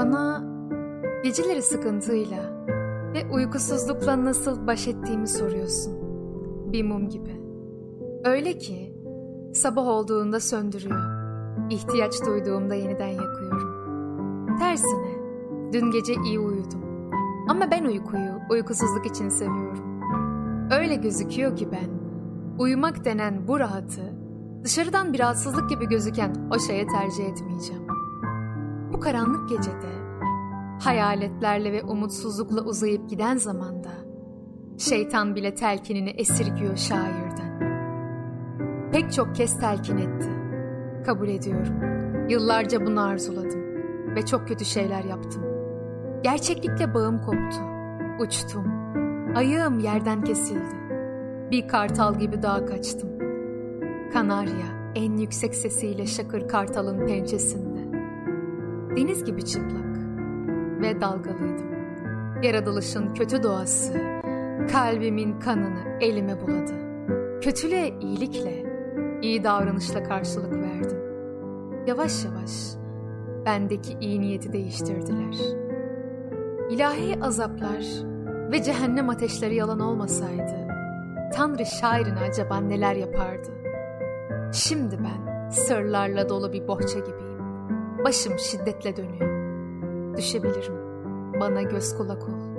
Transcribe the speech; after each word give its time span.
Bana 0.00 0.44
geceleri 1.24 1.62
sıkıntıyla 1.62 2.66
ve 3.14 3.30
uykusuzlukla 3.32 4.24
nasıl 4.24 4.66
baş 4.66 4.88
ettiğimi 4.88 5.28
soruyorsun. 5.28 5.94
Bir 6.72 6.84
mum 6.84 7.08
gibi. 7.08 7.40
Öyle 8.24 8.58
ki 8.58 8.96
sabah 9.54 9.86
olduğunda 9.86 10.40
söndürüyor. 10.40 11.00
İhtiyaç 11.70 12.26
duyduğumda 12.26 12.74
yeniden 12.74 13.08
yakıyorum. 13.08 14.56
Tersine 14.58 15.18
dün 15.72 15.90
gece 15.90 16.14
iyi 16.24 16.38
uyudum. 16.38 16.82
Ama 17.48 17.70
ben 17.70 17.84
uykuyu 17.84 18.32
uykusuzluk 18.50 19.06
için 19.06 19.28
seviyorum. 19.28 20.00
Öyle 20.70 20.94
gözüküyor 20.94 21.56
ki 21.56 21.68
ben 21.72 21.90
uyumak 22.58 23.04
denen 23.04 23.48
bu 23.48 23.60
rahatı 23.60 24.02
dışarıdan 24.64 25.12
bir 25.12 25.18
rahatsızlık 25.18 25.70
gibi 25.70 25.88
gözüken 25.88 26.48
o 26.54 26.58
şeye 26.58 26.86
tercih 26.86 27.24
etmeyeceğim. 27.24 27.99
Bu 29.00 29.04
karanlık 29.04 29.48
gecede 29.48 29.88
hayaletlerle 30.80 31.72
ve 31.72 31.82
umutsuzlukla 31.82 32.60
uzayıp 32.60 33.10
giden 33.10 33.36
zamanda 33.36 33.90
şeytan 34.78 35.36
bile 35.36 35.54
telkinini 35.54 36.10
esirgiyor 36.10 36.76
şairden. 36.76 37.60
Pek 38.92 39.12
çok 39.12 39.34
kez 39.34 39.60
telkin 39.60 39.96
etti. 39.96 40.30
Kabul 41.06 41.28
ediyorum. 41.28 41.74
Yıllarca 42.28 42.86
bunu 42.86 43.00
arzuladım 43.00 43.60
ve 44.16 44.26
çok 44.26 44.48
kötü 44.48 44.64
şeyler 44.64 45.04
yaptım. 45.04 45.42
Gerçeklikle 46.22 46.94
bağım 46.94 47.18
koptu. 47.18 47.60
Uçtum. 48.20 48.64
Ayağım 49.36 49.78
yerden 49.78 50.24
kesildi. 50.24 50.76
Bir 51.50 51.68
kartal 51.68 52.18
gibi 52.18 52.42
dağa 52.42 52.66
kaçtım. 52.66 53.10
Kanarya 54.12 54.92
en 54.94 55.16
yüksek 55.16 55.54
sesiyle 55.54 56.06
şakır 56.06 56.48
kartalın 56.48 57.06
pençesinde. 57.06 57.69
Deniz 58.96 59.24
gibi 59.24 59.44
çıplak 59.44 59.96
ve 60.80 61.00
dalgalıydım. 61.00 61.70
Yaratılışın 62.42 63.14
kötü 63.14 63.42
doğası 63.42 63.92
kalbimin 64.72 65.40
kanını 65.40 65.98
elime 66.00 66.40
buladı. 66.40 66.72
Kötülüğe 67.40 67.88
iyilikle, 68.00 68.64
iyi 69.22 69.44
davranışla 69.44 70.02
karşılık 70.02 70.52
verdim. 70.52 70.98
Yavaş 71.86 72.24
yavaş 72.24 72.50
bendeki 73.46 73.96
iyi 74.00 74.20
niyeti 74.20 74.52
değiştirdiler. 74.52 75.36
İlahi 76.70 77.18
azaplar 77.22 77.86
ve 78.52 78.62
cehennem 78.62 79.10
ateşleri 79.10 79.54
yalan 79.54 79.80
olmasaydı, 79.80 80.68
Tanrı 81.34 81.66
şairine 81.66 82.20
acaba 82.30 82.60
neler 82.60 82.94
yapardı? 82.94 83.50
Şimdi 84.52 84.98
ben 84.98 85.50
sırlarla 85.50 86.28
dolu 86.28 86.52
bir 86.52 86.68
bohça 86.68 86.98
gibiyim. 86.98 87.29
Başım 88.04 88.38
şiddetle 88.38 88.96
dönüyor. 88.96 89.30
Düşebilirim. 90.16 90.74
Bana 91.40 91.62
göz 91.62 91.96
kulak 91.96 92.22
ol. 92.22 92.50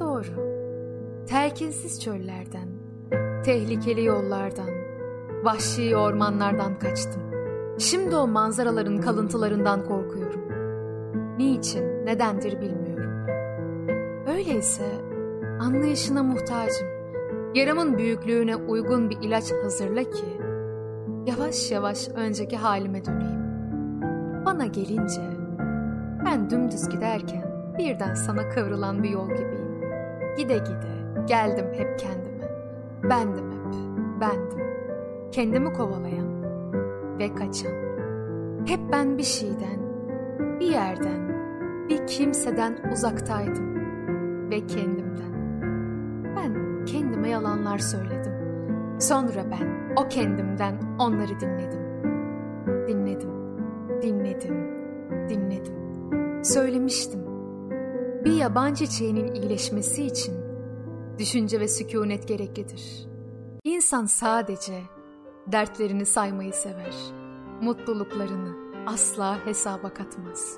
Doğru. 0.00 0.54
Telkinsiz 1.26 2.00
çöllerden, 2.00 2.68
tehlikeli 3.44 4.04
yollardan, 4.04 4.70
vahşi 5.44 5.96
ormanlardan 5.96 6.78
kaçtım. 6.78 7.22
Şimdi 7.78 8.16
o 8.16 8.26
manzaraların 8.26 9.00
kalıntılarından 9.00 9.84
korkuyorum. 9.84 10.40
Niçin, 11.38 12.06
nedendir 12.06 12.60
bilmiyorum. 12.60 13.26
Öyleyse 14.26 14.84
anlayışına 15.60 16.22
muhtacım. 16.22 16.88
Yaramın 17.54 17.98
büyüklüğüne 17.98 18.56
uygun 18.56 19.10
bir 19.10 19.18
ilaç 19.22 19.52
hazırla 19.64 20.02
ki 20.04 20.26
yavaş 21.26 21.70
yavaş 21.70 22.08
önceki 22.08 22.56
halime 22.56 23.04
döneyim. 23.04 23.43
Bana 24.46 24.66
gelince 24.66 25.22
ben 26.24 26.50
dümdüz 26.50 26.88
giderken 26.88 27.44
birden 27.78 28.14
sana 28.14 28.48
kıvrılan 28.48 29.02
bir 29.02 29.10
yol 29.10 29.28
gibiyim. 29.28 29.80
Gide 30.36 30.58
gide 30.58 31.24
geldim 31.26 31.66
hep 31.72 31.98
kendime. 31.98 32.48
Bendim 33.10 33.50
hep, 33.50 33.74
bendim. 34.20 34.64
Kendimi 35.32 35.72
kovalayan 35.72 36.42
ve 37.18 37.34
kaçan. 37.34 37.72
Hep 38.66 38.80
ben 38.92 39.18
bir 39.18 39.22
şeyden, 39.22 39.78
bir 40.60 40.66
yerden, 40.66 41.28
bir 41.88 42.06
kimseden 42.06 42.78
uzaktaydım 42.92 43.74
ve 44.50 44.66
kendimden. 44.66 45.34
Ben 46.36 46.84
kendime 46.84 47.28
yalanlar 47.28 47.78
söyledim. 47.78 48.32
Sonra 48.98 49.44
ben 49.50 49.94
o 49.96 50.08
kendimden 50.08 50.74
onları 50.98 51.40
dinledim. 51.40 51.80
Dinledim, 52.88 53.03
dinledim, 54.04 54.54
dinledim. 55.28 55.74
Söylemiştim. 56.44 57.20
Bir 58.24 58.32
yaban 58.32 58.74
çiçeğinin 58.74 59.34
iyileşmesi 59.34 60.04
için 60.04 60.34
düşünce 61.18 61.60
ve 61.60 61.68
sükunet 61.68 62.28
gereklidir. 62.28 63.06
İnsan 63.64 64.04
sadece 64.04 64.82
dertlerini 65.46 66.06
saymayı 66.06 66.52
sever. 66.52 66.94
Mutluluklarını 67.60 68.56
asla 68.86 69.46
hesaba 69.46 69.94
katmaz. 69.94 70.56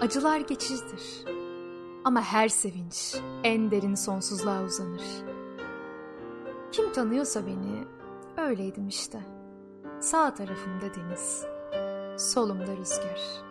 Acılar 0.00 0.40
geçicidir. 0.40 1.24
Ama 2.04 2.22
her 2.22 2.48
sevinç 2.48 3.16
en 3.44 3.70
derin 3.70 3.94
sonsuzluğa 3.94 4.62
uzanır. 4.64 5.02
Kim 6.72 6.92
tanıyorsa 6.92 7.46
beni 7.46 7.84
öyleydim 8.36 8.88
işte. 8.88 9.20
Sağ 10.00 10.34
tarafımda 10.34 10.94
deniz, 10.94 11.44
solumda 12.20 12.72
rüzgar.'' 12.76 13.49